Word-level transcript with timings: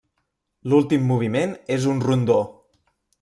L'últim 0.71 1.05
moviment 1.11 1.53
és 1.75 1.85
un 1.93 2.01
rondó. 2.07 2.39